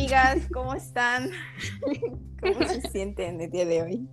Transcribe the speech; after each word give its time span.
amigas, 0.00 0.38
¿cómo 0.50 0.74
están? 0.74 1.30
¿Cómo 2.40 2.66
se 2.66 2.80
sienten 2.88 3.38
el 3.38 3.50
día 3.50 3.66
de 3.66 3.82
hoy? 3.82 4.08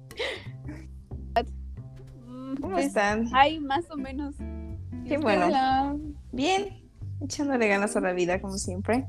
¿Cómo 2.60 2.74
Pues, 2.74 2.88
están? 2.88 3.30
Hay 3.34 3.60
más 3.62 3.90
o 3.90 3.96
menos. 3.96 4.36
Qué 5.08 5.18
bueno. 5.18 5.98
Bien, 6.34 6.84
echándole 7.22 7.70
ganas 7.70 7.96
a 7.96 8.02
la 8.02 8.12
vida 8.12 8.42
como 8.42 8.58
siempre. 8.58 9.08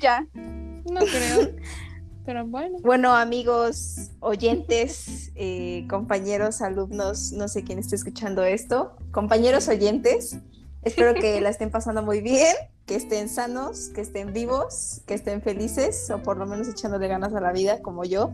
Ya. 0.00 0.24
No 0.34 1.00
creo. 1.00 1.56
Pero 2.24 2.46
bueno. 2.46 2.78
Bueno, 2.82 3.16
amigos, 3.16 4.12
oyentes, 4.20 5.32
eh, 5.34 5.86
compañeros, 5.88 6.62
alumnos, 6.62 7.32
no 7.32 7.48
sé 7.48 7.64
quién 7.64 7.80
esté 7.80 7.96
escuchando 7.96 8.44
esto, 8.44 8.96
compañeros 9.10 9.68
oyentes, 9.68 10.38
espero 10.82 11.14
que 11.14 11.40
la 11.40 11.50
estén 11.50 11.70
pasando 11.70 12.02
muy 12.02 12.20
bien, 12.20 12.54
que 12.86 12.94
estén 12.94 13.28
sanos, 13.28 13.88
que 13.88 14.00
estén 14.00 14.32
vivos, 14.32 15.00
que 15.06 15.14
estén 15.14 15.42
felices 15.42 16.08
o 16.10 16.22
por 16.22 16.36
lo 16.36 16.46
menos 16.46 16.68
echándole 16.68 17.08
ganas 17.08 17.34
a 17.34 17.40
la 17.40 17.52
vida 17.52 17.82
como 17.82 18.04
yo. 18.04 18.30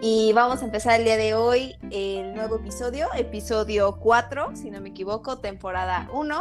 Y 0.00 0.32
vamos 0.34 0.62
a 0.62 0.66
empezar 0.66 1.00
el 1.00 1.06
día 1.06 1.16
de 1.16 1.34
hoy 1.34 1.74
el 1.90 2.34
nuevo 2.34 2.56
episodio, 2.56 3.08
episodio 3.16 3.96
4, 3.98 4.54
si 4.54 4.70
no 4.70 4.80
me 4.80 4.90
equivoco, 4.90 5.38
temporada 5.38 6.08
1. 6.12 6.40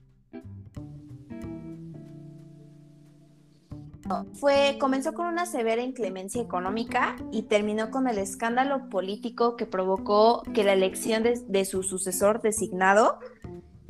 Fue, 4.34 4.78
comenzó 4.80 5.14
con 5.14 5.28
una 5.28 5.46
severa 5.46 5.82
inclemencia 5.82 6.42
económica 6.42 7.16
y 7.32 7.44
terminó 7.44 7.92
con 7.92 8.08
el 8.08 8.18
escándalo 8.18 8.90
político 8.90 9.56
que 9.56 9.66
provocó 9.66 10.44
que 10.54 10.64
la 10.64 10.74
elección 10.74 11.24
de, 11.24 11.66
su 11.66 11.84
sucesor 11.84 12.42
designado 12.42 13.20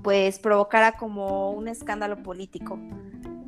pues 0.02 0.40
provocara 0.40 0.94
como 0.94 1.52
un 1.52 1.68
escándalo 1.68 2.24
político. 2.24 2.80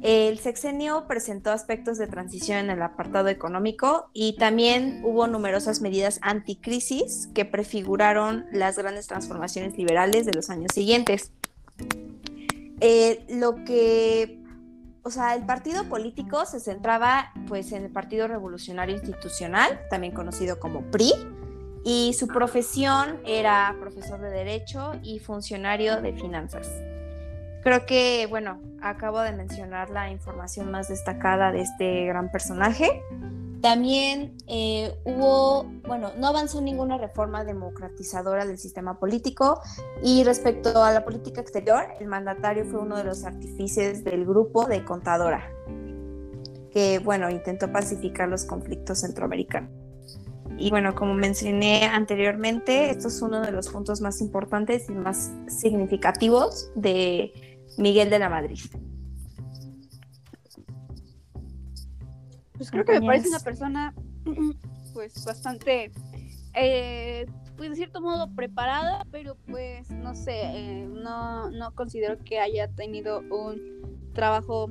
El 0.02 0.40
sexenio 0.40 1.06
presentó 1.08 1.52
aspectos 1.52 1.98
de 1.98 2.08
transición 2.08 2.58
en 2.60 2.70
el 2.70 2.82
apartado 2.82 3.28
económico 3.28 4.10
y 4.14 4.38
también 4.38 5.02
hubo 5.04 5.28
numerosas 5.28 5.82
medidas 5.82 6.20
anticrisis 6.22 7.28
que 7.34 7.44
prefiguraron 7.44 8.46
las 8.52 8.78
grandes 8.78 9.08
transformaciones 9.08 9.78
liberales 9.78 10.26
de 10.26 10.34
los 10.34 10.50
años 10.50 10.72
siguientes. 10.74 11.32
Eh, 12.82 13.26
lo 13.30 13.64
que, 13.66 14.39
o 15.04 15.10
sea, 15.10 15.36
el 15.36 15.46
partido 15.46 15.86
político 15.86 16.46
se 16.46 16.60
centraba 16.60 17.32
pues 17.48 17.72
en 17.72 17.86
el 17.86 17.92
Partido 17.92 18.28
Revolucionario 18.28 18.96
Institucional, 18.96 19.80
también 19.90 20.14
conocido 20.14 20.60
como 20.60 20.82
PRI, 20.92 21.14
y 21.84 22.14
su 22.14 22.28
profesión 22.28 23.20
era 23.26 23.76
profesor 23.80 24.20
de 24.20 24.30
Derecho 24.30 24.94
y 25.02 25.20
funcionario 25.20 26.02
de 26.02 26.14
finanzas. 26.14 26.70
Creo 27.64 27.86
que, 27.86 28.28
bueno, 28.30 28.62
acabo 28.82 29.20
de 29.22 29.32
mencionar 29.32 29.90
la 29.90 30.10
información 30.12 30.72
más 30.72 30.88
destacada 30.88 31.52
de 31.52 31.62
este 31.62 32.06
gran 32.06 32.32
personaje. 32.32 33.02
También 33.62 34.38
eh, 34.48 34.94
hubo, 35.04 35.66
bueno, 35.86 36.12
no 36.18 36.28
avanzó 36.28 36.62
ninguna 36.62 36.98
reforma 36.98 37.44
democratizadora 37.44 38.46
del 38.46 38.58
sistema 38.58 39.00
político 39.00 39.60
y 40.02 40.24
respecto 40.24 40.82
a 40.82 40.92
la 40.92 41.04
política 41.04 41.42
exterior, 41.42 41.84
el 42.00 42.08
mandatario 42.08 42.66
fue 42.66 42.80
uno 42.80 42.96
de 42.96 43.04
los 43.04 43.26
artífices 43.26 44.04
del 44.06 44.26
grupo 44.26 44.66
de 44.66 44.86
Contadora, 44.86 45.52
que, 46.72 47.00
bueno, 47.00 47.30
intentó 47.30 47.70
pacificar 47.72 48.30
los 48.30 48.46
conflictos 48.46 49.02
centroamericanos. 49.02 49.72
Y 50.58 50.70
bueno, 50.70 50.96
como 50.96 51.14
mencioné 51.14 51.86
anteriormente, 51.86 52.90
esto 52.90 53.08
es 53.08 53.22
uno 53.22 53.42
de 53.42 53.52
los 53.52 53.70
puntos 53.70 54.02
más 54.02 54.22
importantes 54.22 54.90
y 54.90 54.94
más 54.94 55.32
significativos 55.48 56.70
de 56.76 57.34
Miguel 57.78 58.10
de 58.10 58.20
la 58.20 58.30
Madrid. 58.30 58.60
Pues 62.60 62.72
creo 62.72 62.84
que 62.84 63.00
me 63.00 63.06
parece 63.06 63.30
una 63.30 63.40
persona 63.40 63.94
pues 64.94 65.24
bastante 65.24 65.94
eh, 66.54 67.26
pues 67.56 67.70
de 67.70 67.76
cierto 67.78 68.02
modo 68.02 68.36
preparada, 68.36 69.06
pero 69.12 69.38
pues 69.50 69.90
no 69.92 70.14
sé, 70.14 70.42
eh, 70.44 70.86
no, 70.92 71.50
no 71.52 71.74
considero 71.74 72.18
que 72.18 72.40
haya 72.40 72.68
tenido 72.68 73.22
un 73.22 74.12
trabajo 74.14 74.68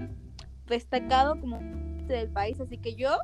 destacado 0.67 1.41
como 1.41 1.61
del 2.07 2.29
país, 2.29 2.61
así 2.61 2.77
que 2.77 2.95
yo 2.95 3.17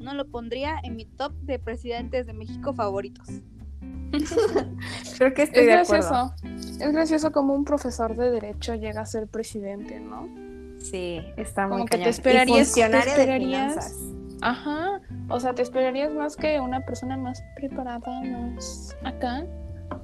no 0.00 0.14
lo 0.14 0.26
pondría 0.26 0.80
en 0.82 0.96
mi 0.96 1.04
top 1.04 1.32
de 1.42 1.60
presidentes 1.60 2.26
de 2.26 2.32
México 2.32 2.74
favoritos. 2.74 3.28
Creo 5.16 5.32
que 5.32 5.42
estoy 5.42 5.60
Es 5.60 5.66
de 5.66 5.72
acuerdo. 5.74 6.34
gracioso. 6.42 6.84
Es 6.84 6.92
gracioso 6.92 7.30
como 7.30 7.54
un 7.54 7.64
profesor 7.64 8.16
de 8.16 8.32
derecho 8.32 8.74
llega 8.74 9.02
a 9.02 9.06
ser 9.06 9.28
presidente, 9.28 10.00
¿no? 10.00 10.47
Sí, 10.90 11.20
está 11.36 11.66
muy 11.66 11.78
Como 11.78 11.86
que 11.86 11.98
te. 11.98 12.04
Y 12.04 12.08
esperarías- 12.08 12.72
te 12.74 13.26
de 13.26 13.38
finanzas. 13.38 13.94
Ajá. 14.40 15.00
O 15.28 15.40
sea, 15.40 15.54
te 15.54 15.62
esperarías 15.62 16.12
más 16.12 16.36
que 16.36 16.60
una 16.60 16.80
persona 16.84 17.16
más 17.16 17.42
preparada, 17.56 18.00
más 18.22 18.96
acá, 19.04 19.44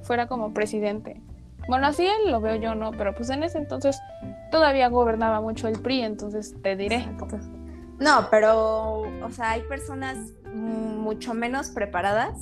fuera 0.03 0.27
como 0.27 0.53
presidente. 0.53 1.21
Bueno, 1.67 1.87
así 1.87 2.05
lo 2.27 2.41
veo 2.41 2.55
yo, 2.57 2.75
¿no? 2.75 2.91
Pero 2.91 3.15
pues 3.15 3.29
en 3.29 3.43
ese 3.43 3.57
entonces 3.57 3.99
todavía 4.51 4.87
gobernaba 4.89 5.41
mucho 5.41 5.67
el 5.67 5.79
PRI, 5.79 6.01
entonces 6.01 6.55
te 6.61 6.75
diré. 6.75 6.97
Exacto. 6.97 7.39
No, 7.97 8.27
pero, 8.29 8.99
o 9.23 9.31
sea, 9.31 9.51
hay 9.51 9.61
personas 9.63 10.17
mucho 10.53 11.33
menos 11.33 11.69
preparadas 11.69 12.37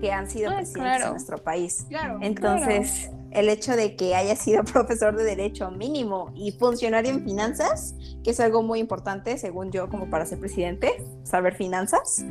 que 0.00 0.12
han 0.12 0.28
sido 0.28 0.50
Ah, 0.50 0.56
presidentes 0.56 0.82
claro. 0.82 1.04
en 1.06 1.10
nuestro 1.12 1.38
país. 1.38 1.86
Claro. 1.88 2.18
Entonces, 2.20 3.10
el 3.34 3.48
hecho 3.48 3.76
de 3.76 3.96
que 3.96 4.14
haya 4.14 4.36
sido 4.36 4.64
profesor 4.72 5.16
de 5.16 5.24
derecho 5.24 5.70
mínimo 5.70 6.32
y 6.34 6.52
funcionario 6.52 7.10
en 7.10 7.24
finanzas, 7.24 7.94
que 8.22 8.30
es 8.30 8.40
algo 8.40 8.62
muy 8.62 8.78
importante, 8.78 9.36
según 9.38 9.70
yo, 9.72 9.88
como 9.88 10.08
para 10.10 10.24
ser 10.26 10.38
presidente, 10.38 11.04
saber 11.24 11.54
finanzas. 11.54 12.24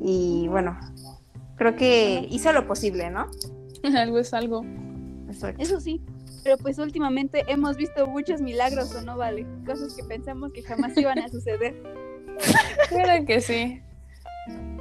Y 0.00 0.48
bueno, 0.48 0.78
creo 1.56 1.76
que 1.76 2.26
hizo 2.30 2.52
lo 2.52 2.66
posible, 2.66 3.10
¿no? 3.10 3.26
algo 3.96 4.18
es 4.18 4.32
algo. 4.32 4.64
Exacto. 5.28 5.62
Eso 5.62 5.80
sí, 5.80 6.00
pero 6.42 6.58
pues 6.58 6.78
últimamente 6.78 7.44
hemos 7.48 7.76
visto 7.76 8.06
muchos 8.06 8.40
milagros 8.40 8.94
o 8.94 9.02
no 9.02 9.16
vale, 9.16 9.46
cosas 9.66 9.94
que 9.94 10.04
pensamos 10.04 10.52
que 10.52 10.62
jamás 10.62 10.96
iban 10.96 11.18
a 11.18 11.28
suceder. 11.28 11.74
Claro 12.88 13.24
que 13.26 13.40
sí. 13.40 13.80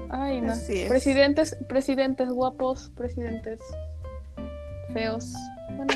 Ay, 0.10 0.42
no. 0.42 0.54
Así 0.54 0.82
es. 0.82 0.90
Presidentes, 0.90 1.56
presidentes 1.70 2.30
guapos, 2.30 2.92
presidentes 2.96 3.60
feos. 4.94 5.34
Bueno, 5.70 5.94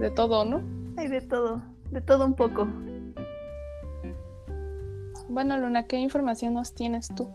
de 0.00 0.10
todo, 0.10 0.44
¿no? 0.44 0.62
Hay 0.96 1.08
de 1.08 1.20
todo, 1.20 1.62
de 1.90 2.00
todo 2.00 2.26
un 2.26 2.34
poco. 2.34 2.68
Bueno, 5.28 5.58
Luna, 5.58 5.86
¿qué 5.86 5.98
información 5.98 6.54
nos 6.54 6.74
tienes 6.74 7.08
tú? 7.14 7.28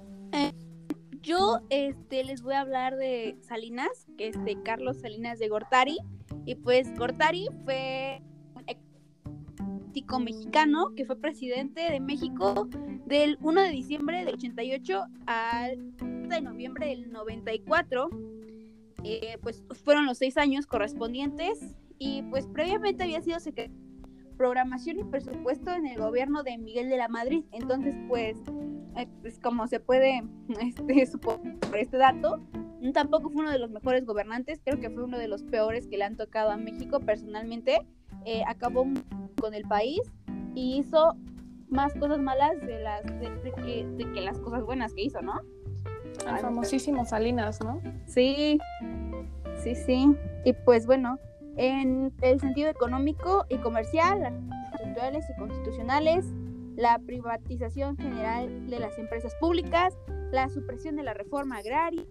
Yo 1.21 1.61
este, 1.69 2.25
les 2.25 2.41
voy 2.41 2.55
a 2.55 2.61
hablar 2.61 2.97
de 2.97 3.37
Salinas, 3.41 4.07
que 4.17 4.27
es 4.27 4.43
de 4.43 4.61
Carlos 4.61 4.97
Salinas 4.97 5.39
de 5.39 5.47
Gortari. 5.47 5.97
Y 6.45 6.55
pues 6.55 6.93
Gortari 6.97 7.47
fue 7.63 8.21
un 8.55 9.79
político 9.93 10.19
mexicano 10.19 10.93
que 10.95 11.05
fue 11.05 11.15
presidente 11.15 11.89
de 11.89 11.99
México 12.01 12.67
del 13.05 13.37
1 13.41 13.61
de 13.61 13.69
diciembre 13.69 14.17
del 14.25 14.33
88 14.33 15.05
al 15.27 15.93
1 16.01 16.27
de 16.27 16.41
noviembre 16.41 16.87
del 16.87 17.11
94. 17.11 18.09
Eh, 19.03 19.37
pues 19.41 19.63
fueron 19.83 20.05
los 20.05 20.17
seis 20.17 20.37
años 20.37 20.65
correspondientes 20.65 21.75
y 21.97 22.21
pues 22.23 22.47
previamente 22.47 23.03
había 23.03 23.21
sido 23.21 23.39
secretario 23.39 23.83
programación 24.37 24.99
y 24.99 25.03
presupuesto 25.03 25.71
en 25.71 25.85
el 25.85 25.99
gobierno 25.99 26.43
de 26.43 26.57
Miguel 26.57 26.89
de 26.89 26.97
la 26.97 27.07
Madrid. 27.07 27.45
Entonces 27.51 27.95
pues 28.07 28.37
eh, 28.95 29.07
pues 29.21 29.39
como 29.39 29.67
se 29.67 29.79
puede 29.79 30.23
este, 30.61 31.05
suponer 31.05 31.57
por 31.59 31.77
este 31.77 31.97
dato, 31.97 32.41
tampoco 32.93 33.29
fue 33.29 33.43
uno 33.43 33.51
de 33.51 33.59
los 33.59 33.71
mejores 33.71 34.05
gobernantes, 34.05 34.59
creo 34.63 34.79
que 34.79 34.89
fue 34.89 35.03
uno 35.03 35.17
de 35.17 35.27
los 35.27 35.43
peores 35.43 35.87
que 35.87 35.97
le 35.97 36.03
han 36.03 36.17
tocado 36.17 36.51
a 36.51 36.57
México 36.57 36.99
personalmente. 36.99 37.85
Eh, 38.25 38.43
acabó 38.47 38.85
con 39.39 39.53
el 39.53 39.63
país 39.63 40.01
y 40.55 40.77
hizo 40.77 41.15
más 41.67 41.93
cosas 41.95 42.19
malas 42.19 42.59
de 42.61 42.79
las 42.79 43.03
de, 43.03 43.51
que, 43.63 43.85
de 43.97 44.11
que 44.11 44.21
las 44.21 44.39
cosas 44.39 44.63
buenas 44.63 44.93
que 44.93 45.03
hizo, 45.03 45.21
¿no? 45.21 45.41
El 46.27 46.37
famosísimo 46.39 47.05
Salinas, 47.05 47.59
¿no? 47.61 47.81
Sí, 48.05 48.59
sí, 49.63 49.75
sí. 49.75 50.15
Y 50.45 50.53
pues 50.53 50.85
bueno, 50.85 51.19
en 51.57 52.13
el 52.21 52.39
sentido 52.39 52.69
económico 52.69 53.45
y 53.49 53.57
comercial, 53.57 54.33
culturales 54.77 55.25
y 55.29 55.39
constitucionales, 55.39 56.25
la 56.75 56.99
privatización 56.99 57.97
general 57.97 58.69
de 58.69 58.79
las 58.79 58.97
empresas 58.97 59.35
públicas, 59.35 59.97
la 60.31 60.49
supresión 60.49 60.95
de 60.95 61.03
la 61.03 61.13
reforma 61.13 61.57
agraria, 61.57 62.03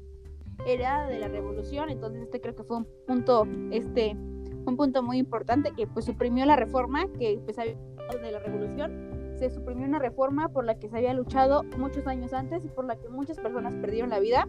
heredada 0.66 1.08
de 1.08 1.18
la 1.18 1.28
revolución, 1.28 1.90
entonces 1.90 2.22
este 2.22 2.40
creo 2.40 2.54
que 2.54 2.62
fue 2.62 2.76
un 2.78 2.86
punto, 3.06 3.46
este, 3.72 4.12
un 4.12 4.76
punto 4.76 5.02
muy 5.02 5.18
importante 5.18 5.72
que 5.72 5.88
pues 5.88 6.04
suprimió 6.04 6.46
la 6.46 6.54
reforma 6.54 7.06
que 7.18 7.40
pues 7.44 7.58
había 7.58 7.76
de 8.20 8.32
la 8.32 8.38
revolución, 8.40 9.11
se 9.48 9.56
suprimió 9.56 9.86
una 9.86 9.98
reforma 9.98 10.48
por 10.48 10.64
la 10.64 10.78
que 10.78 10.88
se 10.88 10.96
había 10.96 11.12
luchado 11.14 11.64
muchos 11.76 12.06
años 12.06 12.32
antes 12.32 12.64
y 12.64 12.68
por 12.68 12.84
la 12.84 12.96
que 12.96 13.08
muchas 13.08 13.38
personas 13.38 13.74
perdieron 13.74 14.10
la 14.10 14.20
vida. 14.20 14.46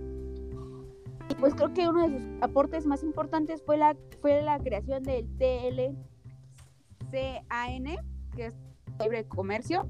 Y 1.30 1.36
pues 1.36 1.56
creo 1.56 1.74
que 1.74 1.88
uno 1.88 2.08
de 2.08 2.20
sus 2.20 2.22
aportes 2.42 2.86
más 2.86 3.04
importantes 3.04 3.64
fue 3.64 3.78
la, 3.78 3.96
fue 4.22 4.42
la 4.42 4.60
creación 4.60 5.04
del 5.04 5.28
TLCAN, 5.38 5.96
que 8.36 8.46
es 8.46 8.56
libre 9.00 9.26
comercio, 9.26 9.88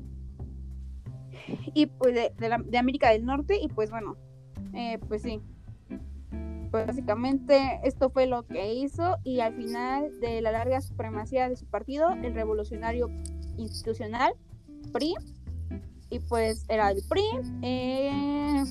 y 1.74 1.88
pues 1.88 2.14
de, 2.14 2.34
de, 2.38 2.78
América 2.78 3.10
del 3.10 3.26
Norte 3.26 3.58
y 3.60 3.68
pues 3.68 3.90
bueno, 3.90 4.16
eh, 4.74 5.00
pues 5.08 5.22
sí. 5.24 5.42
Pues 6.72 6.88
básicamente 6.88 7.80
esto 7.84 8.10
fue 8.10 8.26
lo 8.26 8.44
que 8.48 8.74
hizo 8.74 9.18
y 9.24 9.42
al 9.42 9.54
final 9.54 10.20
de 10.22 10.42
la 10.42 10.52
larga 10.52 10.82
supremacía 10.82 11.48
de 11.48 11.56
su 11.56 11.66
partido, 11.68 12.10
el 12.10 12.34
revolucionario 12.34 13.10
institucional, 13.58 14.34
PRI, 14.94 15.16
y 16.10 16.20
pues 16.20 16.66
era 16.70 16.92
el 16.92 17.04
PRI. 17.10 17.24
Eh, 17.64 18.64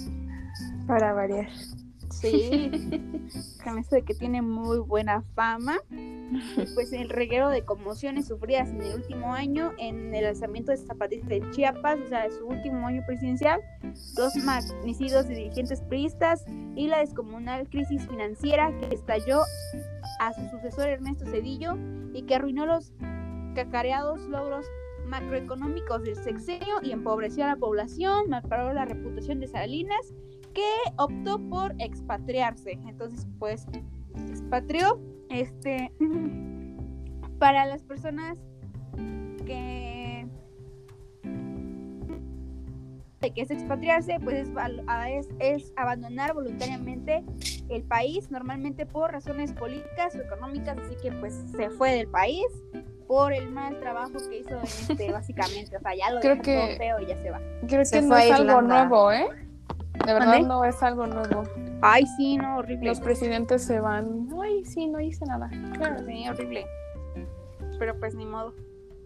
Para 0.87 1.13
variar. 1.13 1.49
Sí, 2.11 2.71
con 3.65 3.79
eso 3.79 3.97
de 3.97 4.03
que 4.03 4.15
tiene 4.15 4.43
muy 4.43 4.79
buena 4.79 5.23
fama. 5.35 5.79
Pues 6.75 6.93
el 6.93 7.11
reguero 7.11 7.51
de 7.51 7.65
conmociones 7.65 8.29
sufridas 8.29 8.71
en 8.71 8.81
el 8.81 8.95
último 8.95 9.35
año 9.35 9.73
en 9.79 10.15
el 10.15 10.25
lanzamiento 10.25 10.71
de 10.71 10.79
Zapatista 10.79 11.29
de 11.29 11.51
Chiapas, 11.51 11.99
o 12.01 12.09
sea, 12.09 12.23
de 12.23 12.31
su 12.31 12.47
último 12.47 12.87
año 12.87 13.03
presidencial, 13.07 13.61
dos 14.15 14.35
magnicidios 14.37 15.29
de 15.29 15.35
dirigentes 15.35 15.83
priistas 15.83 16.45
y 16.75 16.87
la 16.87 17.01
descomunal 17.01 17.69
crisis 17.69 18.07
financiera 18.09 18.73
que 18.79 18.95
estalló 18.95 19.43
a 20.21 20.33
su 20.33 20.49
sucesor 20.49 20.89
Ernesto 20.89 21.27
Cedillo 21.27 21.77
y 22.15 22.23
que 22.23 22.37
arruinó 22.37 22.65
los 22.65 22.93
cacareados 23.55 24.21
logros 24.23 24.65
macroeconómicos 25.07 26.03
del 26.03 26.17
sexenio 26.17 26.77
y 26.83 26.93
empobreció 26.93 27.45
a 27.45 27.49
la 27.49 27.57
población, 27.57 28.31
malparó 28.31 28.73
la 28.73 28.85
reputación 28.85 29.41
de 29.41 29.49
Salinas 29.49 30.15
que 30.55 30.69
optó 30.99 31.39
por 31.49 31.75
expatriarse. 31.79 32.79
Entonces, 32.87 33.27
pues, 33.39 33.67
expatrió. 34.29 35.01
Este, 35.31 35.91
para 37.39 37.65
las 37.67 37.83
personas 37.83 38.39
que 39.47 40.02
que 43.31 43.43
es 43.43 43.51
expatriarse, 43.51 44.19
pues 44.23 44.49
es, 44.49 45.29
es, 45.39 45.73
abandonar 45.77 46.35
voluntariamente 46.35 47.25
el 47.69 47.83
país, 47.83 48.31
normalmente 48.31 48.87
por 48.87 49.13
razones 49.13 49.53
políticas 49.53 50.15
o 50.17 50.21
económicas, 50.21 50.77
así 50.79 50.97
que 51.03 51.13
pues 51.13 51.35
se 51.57 51.71
fue 51.71 51.93
del 51.93 52.09
país 52.09 52.47
por 53.07 53.33
el 53.33 53.51
mal 53.51 53.79
trabajo 53.81 54.13
que 54.29 54.39
hizo 54.39 54.61
este, 54.63 55.13
básicamente, 55.13 55.77
o 55.77 55.81
sea, 55.81 55.95
ya 55.95 56.11
lo 56.11 56.21
creo 56.21 56.41
que, 56.41 56.75
feo 56.79 57.01
y 57.01 57.07
ya 57.07 57.23
se 57.23 57.31
va. 57.31 57.41
Creo 57.69 57.85
que 57.91 58.03
no 58.03 58.17
es 58.17 58.31
algo 58.33 58.63
nuevo, 58.63 59.13
¿eh? 59.13 59.29
De 60.07 60.15
verdad 60.15 60.41
no 60.41 60.65
es 60.65 60.83
algo 60.83 61.07
nuevo. 61.07 61.45
Ay, 61.83 62.07
sí, 62.17 62.37
no, 62.37 62.59
horrible. 62.59 62.89
Los 62.89 63.01
presidentes 63.01 63.63
se 63.65 63.81
van. 63.81 64.29
Ay, 64.43 64.65
sí, 64.65 64.89
no 64.89 65.01
hice 65.01 65.25
nada. 65.27 65.51
Claro, 65.77 66.05
sí, 66.07 66.29
horrible. 66.29 66.67
Pero 67.79 67.99
pues 67.99 68.15
ni 68.15 68.25
modo. 68.25 68.55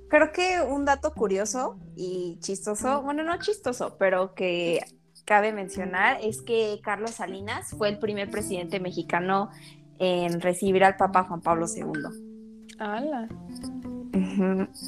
Creo 0.09 0.33
que 0.33 0.61
un 0.63 0.85
dato 0.85 1.13
curioso 1.13 1.79
y 1.97 2.39
chistoso, 2.41 3.03
bueno, 3.03 3.25
no 3.25 3.39
chistoso, 3.39 3.97
pero 3.99 4.35
que 4.35 4.81
cabe 5.25 5.53
mencionar 5.53 6.19
es 6.23 6.43
que 6.43 6.81
Carlos 6.83 7.13
Salinas 7.13 7.71
fue 7.77 7.89
el 7.89 7.99
primer 7.99 8.31
presidente 8.31 8.79
mexicano 8.79 9.51
en 9.99 10.41
recibir 10.41 10.85
al 10.85 10.97
Papa 10.97 11.25
Juan 11.25 11.41
Pablo 11.41 11.67
II. 11.75 12.77
¡Hala! 12.79 13.29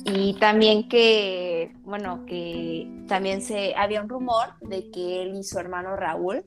Y 0.04 0.34
también 0.38 0.88
que, 0.88 1.74
bueno, 1.82 2.24
que 2.26 3.04
también 3.08 3.42
se 3.42 3.74
había 3.74 4.02
un 4.02 4.08
rumor 4.08 4.54
de 4.60 4.90
que 4.90 5.22
él 5.22 5.36
y 5.36 5.42
su 5.42 5.58
hermano 5.58 5.96
Raúl 5.96 6.44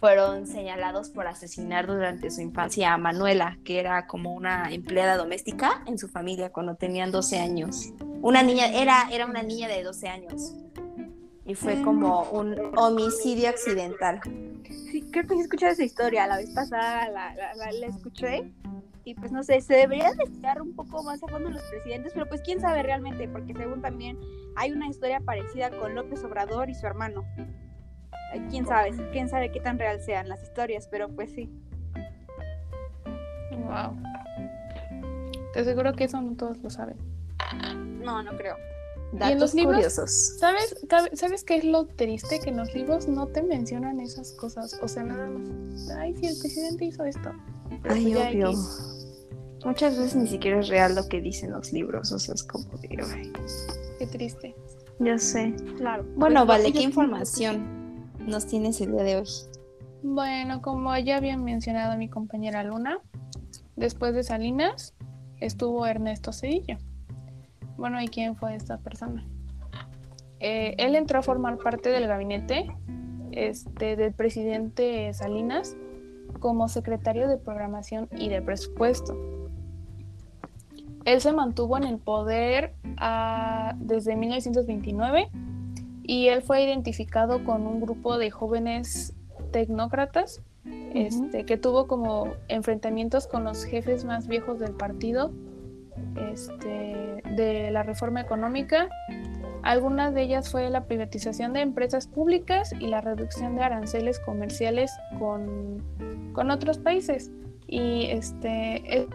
fueron 0.00 0.46
señalados 0.46 1.10
por 1.10 1.26
asesinar 1.26 1.86
durante 1.86 2.30
su 2.30 2.40
infancia 2.40 2.94
a 2.94 2.98
Manuela, 2.98 3.58
que 3.64 3.80
era 3.80 4.06
como 4.06 4.32
una 4.32 4.72
empleada 4.72 5.16
doméstica 5.16 5.82
en 5.86 5.98
su 5.98 6.08
familia 6.08 6.50
cuando 6.50 6.76
tenían 6.76 7.10
12 7.10 7.38
años. 7.38 7.92
Una 8.22 8.42
niña, 8.42 8.66
era, 8.66 9.08
era 9.10 9.26
una 9.26 9.42
niña 9.42 9.68
de 9.68 9.82
12 9.82 10.08
años. 10.08 10.54
Y 11.44 11.54
fue 11.54 11.76
mm. 11.76 11.84
como 11.84 12.22
un 12.30 12.56
homicidio 12.76 13.48
accidental. 13.48 14.20
Sí, 14.90 15.02
creo 15.10 15.26
que 15.26 15.34
sí 15.34 15.40
escuché 15.40 15.70
esa 15.70 15.84
historia. 15.84 16.26
La 16.26 16.36
vez 16.36 16.50
pasada 16.50 17.08
la, 17.08 17.34
la 17.54 17.86
escuché 17.86 18.52
y 19.08 19.14
pues 19.14 19.32
no 19.32 19.42
sé, 19.42 19.62
se 19.62 19.72
debería 19.72 20.10
investigar 20.10 20.60
un 20.60 20.76
poco 20.76 21.02
más 21.02 21.22
a 21.22 21.28
fondo 21.28 21.48
los 21.48 21.62
presidentes, 21.62 22.12
pero 22.12 22.28
pues 22.28 22.42
quién 22.42 22.60
sabe 22.60 22.82
realmente, 22.82 23.26
porque 23.26 23.54
según 23.54 23.80
también 23.80 24.18
hay 24.54 24.70
una 24.70 24.86
historia 24.86 25.18
parecida 25.20 25.70
con 25.70 25.94
López 25.94 26.22
Obrador 26.24 26.68
y 26.68 26.74
su 26.74 26.86
hermano. 26.86 27.24
Eh, 28.34 28.42
quién 28.50 28.66
sabe, 28.66 28.90
quién 29.12 29.28
sabe 29.28 29.50
qué 29.50 29.60
tan 29.60 29.78
real 29.78 30.00
sean 30.00 30.28
las 30.28 30.42
historias, 30.42 30.88
pero 30.90 31.08
pues 31.08 31.30
sí. 31.32 31.50
Wow. 33.50 33.96
Te 35.52 35.60
aseguro 35.60 35.92
que 35.94 36.04
eso 36.04 36.20
no 36.20 36.36
todos 36.36 36.58
lo 36.58 36.70
saben. 36.70 36.96
No, 38.02 38.22
no 38.22 38.36
creo. 38.36 38.56
y 39.12 39.32
en 39.32 39.40
los 39.40 39.54
libros, 39.54 39.76
curiosos. 39.76 40.36
¿sabes, 40.38 40.76
¿sabes 41.14 41.44
qué 41.44 41.56
es 41.56 41.64
lo 41.64 41.86
triste? 41.86 42.40
Que 42.40 42.50
en 42.50 42.58
los 42.58 42.74
libros 42.74 43.08
no 43.08 43.26
te 43.26 43.42
mencionan 43.42 44.00
esas 44.00 44.32
cosas. 44.32 44.78
O 44.82 44.88
sea, 44.88 45.02
nada 45.02 45.26
más. 45.28 45.90
Ay, 45.90 46.14
sí, 46.16 46.26
el 46.26 46.38
presidente 46.38 46.84
hizo 46.84 47.04
esto. 47.04 47.32
Ay, 47.84 48.14
pues 48.14 48.16
obvio 48.16 48.52
muchas 49.64 49.98
veces 49.98 50.16
ni 50.16 50.28
siquiera 50.28 50.60
es 50.60 50.68
real 50.68 50.94
lo 50.94 51.08
que 51.08 51.20
dicen 51.20 51.50
los 51.50 51.72
libros, 51.72 52.12
o 52.12 52.18
sea, 52.18 52.34
es 52.34 52.44
como 52.44 52.64
de, 52.78 52.88
qué 53.98 54.06
triste. 54.06 54.54
Ya 55.00 55.18
sé. 55.18 55.54
Claro. 55.76 56.04
Bueno, 56.16 56.46
pues, 56.46 56.58
vale, 56.58 56.72
¿qué 56.72 56.82
información 56.82 57.77
nos 58.28 58.46
tienes 58.46 58.80
el 58.80 58.92
día 58.92 59.02
de 59.02 59.16
hoy? 59.16 59.28
Bueno, 60.02 60.62
como 60.62 60.96
ya 60.96 61.16
había 61.16 61.36
mencionado 61.36 61.96
mi 61.96 62.08
compañera 62.08 62.62
Luna, 62.62 63.00
después 63.74 64.14
de 64.14 64.22
Salinas 64.22 64.94
estuvo 65.40 65.86
Ernesto 65.86 66.32
Cedillo. 66.32 66.76
Bueno, 67.76 68.00
¿y 68.00 68.08
quién 68.08 68.36
fue 68.36 68.54
esta 68.54 68.78
persona? 68.78 69.24
Eh, 70.40 70.74
él 70.78 70.94
entró 70.94 71.18
a 71.18 71.22
formar 71.22 71.58
parte 71.58 71.88
del 71.88 72.06
gabinete 72.06 72.70
este, 73.32 73.96
del 73.96 74.12
presidente 74.12 75.12
Salinas 75.12 75.76
como 76.40 76.68
secretario 76.68 77.28
de 77.28 77.38
programación 77.38 78.08
y 78.16 78.28
de 78.28 78.42
presupuesto. 78.42 79.16
Él 81.04 81.20
se 81.20 81.32
mantuvo 81.32 81.76
en 81.76 81.84
el 81.84 81.98
poder 81.98 82.74
ah, 82.98 83.74
desde 83.78 84.14
1929 84.14 85.30
y 86.08 86.28
él 86.28 86.40
fue 86.40 86.62
identificado 86.64 87.44
con 87.44 87.66
un 87.66 87.82
grupo 87.82 88.16
de 88.16 88.30
jóvenes 88.30 89.12
tecnócratas 89.52 90.42
este, 90.94 91.44
que 91.44 91.58
tuvo 91.58 91.86
como 91.86 92.32
enfrentamientos 92.48 93.26
con 93.26 93.44
los 93.44 93.62
jefes 93.64 94.06
más 94.06 94.26
viejos 94.26 94.58
del 94.58 94.72
partido 94.72 95.30
este, 96.32 97.22
de 97.36 97.70
la 97.70 97.82
reforma 97.82 98.22
económica. 98.22 98.88
Algunas 99.62 100.14
de 100.14 100.22
ellas 100.22 100.50
fue 100.50 100.70
la 100.70 100.86
privatización 100.86 101.52
de 101.52 101.60
empresas 101.60 102.06
públicas 102.06 102.72
y 102.72 102.86
la 102.86 103.02
reducción 103.02 103.56
de 103.56 103.64
aranceles 103.64 104.18
comerciales 104.18 104.90
con, 105.18 105.84
con 106.32 106.50
otros 106.50 106.78
países. 106.78 107.30
Y 107.66 108.06
este, 108.06 109.06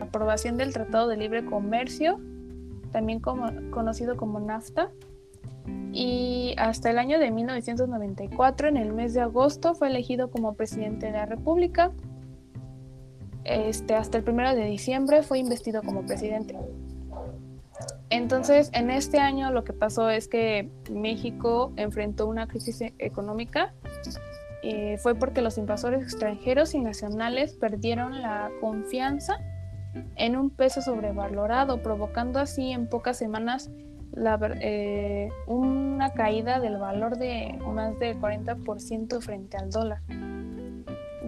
aprobación 0.00 0.56
del 0.56 0.72
Tratado 0.72 1.08
de 1.08 1.18
Libre 1.18 1.44
Comercio, 1.44 2.18
también 2.92 3.20
como, 3.20 3.50
conocido 3.70 4.16
como 4.16 4.40
NAFTA. 4.40 4.90
Y 5.92 6.54
hasta 6.58 6.90
el 6.90 6.98
año 6.98 7.18
de 7.18 7.30
1994, 7.30 8.68
en 8.68 8.76
el 8.76 8.92
mes 8.92 9.14
de 9.14 9.20
agosto, 9.20 9.74
fue 9.74 9.88
elegido 9.88 10.30
como 10.30 10.54
presidente 10.54 11.06
de 11.06 11.12
la 11.12 11.26
República. 11.26 11.92
Este, 13.44 13.94
hasta 13.94 14.18
el 14.18 14.24
primero 14.24 14.54
de 14.54 14.64
diciembre 14.64 15.22
fue 15.22 15.38
investido 15.38 15.82
como 15.82 16.06
presidente. 16.06 16.56
Entonces, 18.10 18.70
en 18.72 18.90
este 18.90 19.18
año 19.18 19.50
lo 19.50 19.64
que 19.64 19.72
pasó 19.72 20.10
es 20.10 20.28
que 20.28 20.70
México 20.90 21.72
enfrentó 21.76 22.26
una 22.26 22.46
crisis 22.46 22.82
económica 22.98 23.74
eh, 24.62 24.96
fue 24.98 25.16
porque 25.16 25.42
los 25.42 25.58
invasores 25.58 26.02
extranjeros 26.02 26.74
y 26.74 26.80
nacionales 26.80 27.52
perdieron 27.54 28.22
la 28.22 28.48
confianza 28.60 29.40
en 30.14 30.36
un 30.36 30.50
peso 30.50 30.80
sobrevalorado, 30.80 31.82
provocando 31.82 32.38
así 32.38 32.70
en 32.70 32.88
pocas 32.88 33.18
semanas 33.18 33.70
la, 34.12 34.38
eh, 34.60 35.30
una 35.46 36.12
caída 36.12 36.60
del 36.60 36.76
valor 36.78 37.16
de 37.16 37.58
más 37.66 37.98
del 37.98 38.20
40% 38.20 39.20
frente 39.20 39.56
al 39.56 39.70
dólar. 39.70 40.00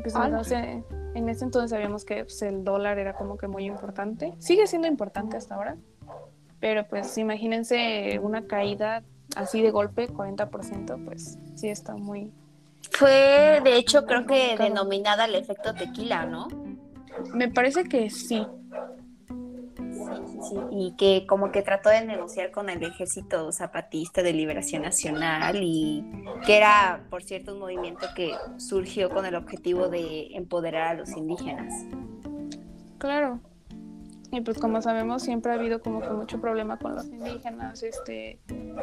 Pues, 0.03 0.15
en 0.53 1.29
ese 1.29 1.45
entonces 1.45 1.71
sabíamos 1.71 2.05
que 2.05 2.25
pues, 2.25 2.43
el 2.43 2.65
dólar 2.65 2.99
era 2.99 3.15
como 3.15 3.39
que 3.39 3.49
muy 3.49 3.65
importante. 3.65 4.35
Sigue 4.39 4.67
siendo 4.67 4.89
importante 4.89 5.37
hasta 5.37 5.55
ahora. 5.55 5.77
Pero 6.61 6.87
pues 6.89 7.19
imagínense 7.19 8.19
una 8.23 8.47
caída 8.47 9.03
así 9.37 9.61
de 9.63 9.71
golpe, 9.71 10.09
40%, 10.09 11.05
pues 11.05 11.39
sí 11.55 11.69
está 11.69 11.95
muy... 11.95 12.33
Fue, 12.91 13.61
de 13.65 13.77
hecho, 13.77 14.05
creo 14.07 14.27
que 14.27 14.57
denominada 14.59 15.25
el 15.25 15.35
efecto 15.35 15.75
tequila, 15.75 16.27
¿no? 16.27 16.49
Me 17.35 17.49
parece 17.49 17.85
que 17.85 18.11
sí. 18.11 18.47
Sí, 20.49 20.57
y 20.71 20.97
que 20.97 21.27
como 21.27 21.53
que 21.53 21.63
trató 21.63 21.91
de 21.91 22.05
negociar 22.05 22.51
con 22.51 22.71
el 22.71 22.83
ejército 22.83 23.53
zapatista 23.53 24.23
de 24.23 24.33
liberación 24.33 24.83
nacional 24.83 25.59
y 25.63 26.05
que 26.47 26.57
era, 26.57 27.05
por 27.11 27.23
cierto, 27.23 27.55
un 27.55 27.61
movimiento 27.61 28.07
que 28.15 28.33
surgió 28.59 29.11
con 29.11 29.27
el 29.27 29.35
objetivo 29.35 29.89
de 29.89 30.35
empoderar 30.35 30.89
a 30.89 30.95
los 30.95 31.17
indígenas. 31.17 31.73
Claro. 32.99 33.41
Y 34.31 34.41
pues 34.41 34.59
como 34.59 34.83
sabemos 34.83 35.23
siempre 35.23 35.53
ha 35.53 35.55
habido 35.55 35.81
como 35.81 36.01
que 36.01 36.09
mucho 36.09 36.41
problema 36.41 36.77
con 36.77 36.97
los 36.97 37.07
indígenas, 37.07 37.85
este, 37.85 38.41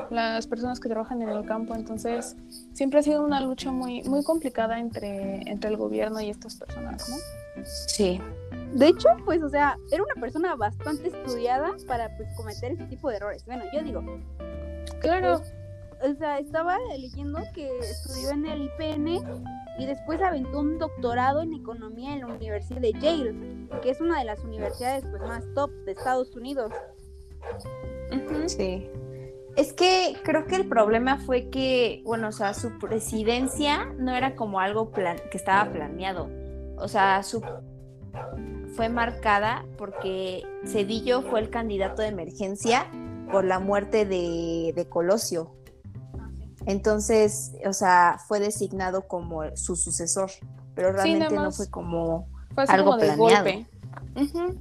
las 0.10 0.48
personas 0.48 0.80
que 0.80 0.88
trabajan 0.88 1.22
en 1.22 1.30
el 1.30 1.46
campo, 1.46 1.76
entonces 1.76 2.38
siempre 2.72 3.00
ha 3.00 3.04
sido 3.04 3.22
una 3.26 3.42
lucha 3.42 3.70
muy, 3.70 4.02
muy 4.04 4.24
complicada 4.24 4.80
entre, 4.80 5.42
entre 5.50 5.70
el 5.70 5.76
gobierno 5.76 6.22
y 6.22 6.30
estas 6.30 6.56
personas, 6.56 7.10
¿no? 7.10 7.18
Sí. 7.66 8.22
De 8.74 8.88
hecho, 8.88 9.10
pues, 9.26 9.42
o 9.44 9.50
sea, 9.50 9.78
era 9.92 10.04
una 10.04 10.22
persona 10.22 10.56
bastante 10.56 11.08
estudiada 11.08 11.72
para 11.88 12.16
pues, 12.16 12.30
cometer 12.36 12.72
ese 12.72 12.86
tipo 12.86 13.10
de 13.10 13.18
errores. 13.18 13.46
Bueno, 13.46 13.64
yo 13.74 13.84
digo. 13.84 14.04
Claro. 15.00 15.40
Pues, 15.40 15.54
o 16.04 16.16
sea, 16.18 16.40
estaba 16.40 16.78
leyendo 16.98 17.40
que 17.54 17.78
estudió 17.80 18.32
en 18.32 18.46
el 18.46 18.64
IPN 18.64 19.08
y 19.78 19.86
después 19.86 20.22
aventó 20.22 20.60
un 20.60 20.80
doctorado 20.80 21.42
en 21.42 21.54
economía 21.54 22.14
en 22.14 22.22
la 22.22 22.28
Universidad 22.28 22.82
de 22.82 22.94
Yale, 22.94 23.36
que 23.82 23.92
es 23.92 24.02
una 24.02 24.20
de 24.20 24.26
las 24.26 24.40
universidades 24.44 25.06
pues, 25.10 25.22
más 25.22 25.44
top 25.54 25.70
de 25.86 25.92
Estados 25.92 26.36
Unidos. 26.36 26.72
Sí. 28.48 28.90
Es 29.56 29.74
que 29.74 30.16
creo 30.24 30.46
que 30.46 30.56
el 30.56 30.68
problema 30.68 31.18
fue 31.18 31.50
que, 31.50 32.02
bueno, 32.06 32.30
o 32.30 32.32
sea, 32.32 32.54
su 32.54 32.78
presidencia 32.80 33.86
no 33.98 34.16
era 34.16 34.36
como 34.36 34.60
algo 34.60 34.92
plan 34.92 35.18
que 35.30 35.38
estaba 35.38 35.72
planeado. 35.72 36.30
O 36.78 36.88
sea, 36.88 37.22
su 37.22 37.42
fue 38.76 38.90
marcada 38.90 39.66
porque 39.78 40.44
Cedillo 40.66 41.22
fue 41.22 41.40
el 41.40 41.50
candidato 41.50 42.02
de 42.02 42.10
emergencia 42.10 42.88
por 43.32 43.46
la 43.46 43.60
muerte 43.60 44.06
de, 44.06 44.88
Colosio. 44.90 45.56
Entonces, 46.66 47.54
o 47.66 47.74
sea, 47.74 48.20
fue 48.28 48.40
designado 48.40 49.08
como 49.08 49.56
su 49.56 49.76
sucesor, 49.76 50.30
pero 50.76 50.92
realmente 50.92 51.34
no 51.34 51.52
fue 51.52 51.70
como 51.70 52.28
algo 52.56 52.98
de 52.98 53.16
golpe. 53.16 53.68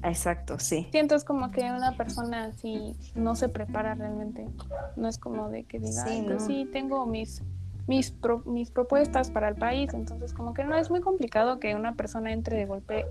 Exacto, 0.03 0.59
sí. 0.59 0.89
Siento 0.91 1.15
es 1.15 1.25
como 1.25 1.51
que 1.51 1.63
una 1.63 1.97
persona 1.97 2.45
así 2.45 2.97
no 3.15 3.35
se 3.35 3.49
prepara 3.49 3.95
realmente. 3.95 4.49
No 4.97 5.09
es 5.09 5.19
como 5.19 5.49
de 5.49 5.65
que 5.65 5.79
diga, 5.79 6.07
sí, 6.07 6.25
pues 6.27 6.45
sí 6.45 6.69
tengo 6.73 7.07
mis 7.07 7.43
mis, 7.91 8.15
mis 8.47 8.71
propuestas 8.71 9.33
para 9.33 9.49
el 9.49 9.57
país. 9.57 9.93
Entonces, 9.93 10.33
como 10.33 10.55
que 10.55 10.65
no 10.65 10.77
es 10.77 10.91
muy 10.91 11.01
complicado 11.01 11.59
que 11.59 11.75
una 11.75 11.97
persona 11.97 12.33
entre 12.33 12.57
de 12.57 12.67
golpe 12.67 13.05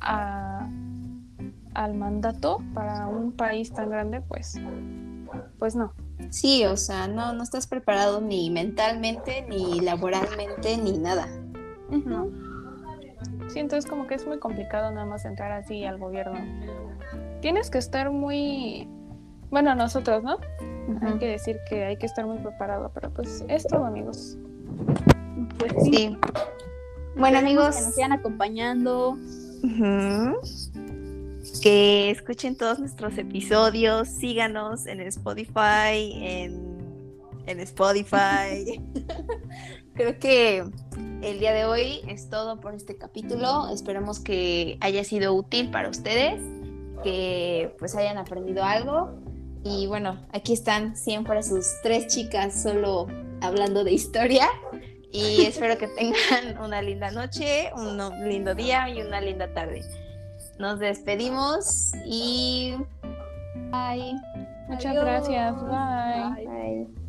a, 0.00 0.68
al 1.74 1.94
mandato 1.94 2.58
para 2.74 3.06
un 3.06 3.30
país 3.30 3.72
tan 3.72 3.90
grande, 3.90 4.20
pues, 4.20 4.60
pues 5.60 5.76
no. 5.76 5.92
Sí, 6.30 6.64
o 6.64 6.76
sea, 6.76 7.06
no, 7.06 7.32
no 7.32 7.44
estás 7.44 7.68
preparado 7.68 8.20
ni 8.20 8.50
mentalmente, 8.50 9.46
ni 9.48 9.80
laboralmente, 9.80 10.76
ni 10.78 10.98
nada. 10.98 11.28
Sí, 13.48 13.60
entonces 13.60 13.88
como 13.88 14.08
que 14.08 14.16
es 14.16 14.26
muy 14.26 14.40
complicado 14.40 14.90
nada 14.90 15.06
más 15.06 15.24
entrar 15.24 15.52
así 15.52 15.84
al 15.84 15.98
gobierno. 15.98 16.40
Tienes 17.40 17.70
que 17.70 17.78
estar 17.78 18.10
muy, 18.10 18.88
bueno, 19.50 19.76
nosotros, 19.76 20.24
¿no? 20.24 20.38
Hay 21.02 21.18
que 21.18 21.26
decir 21.26 21.58
que 21.68 21.84
hay 21.84 21.96
que 21.96 22.06
estar 22.06 22.26
muy 22.26 22.38
preparado, 22.38 22.90
pero 22.94 23.10
pues 23.10 23.44
es 23.48 23.66
todo, 23.66 23.84
amigos. 23.84 24.36
Pues 25.58 25.72
sí. 25.84 26.16
Bueno, 27.16 27.38
amigos. 27.38 27.76
Que 27.76 27.82
nos 27.82 27.94
sigan 27.94 28.12
acompañando. 28.12 29.16
Que 31.62 32.10
escuchen 32.10 32.56
todos 32.56 32.78
nuestros 32.78 33.16
episodios, 33.16 34.08
síganos 34.08 34.86
en 34.86 35.00
Spotify, 35.00 36.12
en, 36.22 36.78
en 37.46 37.60
Spotify. 37.60 38.82
Creo 39.94 40.18
que 40.18 40.64
el 41.22 41.38
día 41.38 41.52
de 41.54 41.64
hoy 41.64 42.00
es 42.08 42.28
todo 42.28 42.60
por 42.60 42.74
este 42.74 42.96
capítulo. 42.96 43.68
Esperemos 43.68 44.20
que 44.20 44.76
haya 44.80 45.04
sido 45.04 45.32
útil 45.34 45.70
para 45.70 45.88
ustedes, 45.88 46.42
que 47.02 47.74
pues 47.78 47.94
hayan 47.94 48.18
aprendido 48.18 48.64
algo 48.64 49.23
y 49.64 49.86
bueno, 49.86 50.18
aquí 50.32 50.52
están 50.52 50.94
siempre 50.94 51.42
sus 51.42 51.66
tres 51.82 52.06
chicas 52.06 52.62
solo 52.62 53.06
hablando 53.40 53.82
de 53.82 53.92
historia. 53.92 54.46
Y 55.10 55.42
espero 55.46 55.78
que 55.78 55.88
tengan 55.88 56.58
una 56.62 56.82
linda 56.82 57.10
noche, 57.10 57.70
un 57.74 57.98
lindo 58.28 58.54
día 58.54 58.88
y 58.90 59.00
una 59.00 59.20
linda 59.20 59.52
tarde. 59.54 59.82
Nos 60.58 60.78
despedimos 60.78 61.92
y 62.04 62.74
bye. 63.70 64.14
Muchas 64.68 64.94
gracias. 64.94 65.54
bye. 65.62 66.46
bye. 66.46 67.03